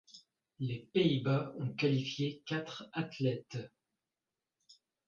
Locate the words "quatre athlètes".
2.47-3.59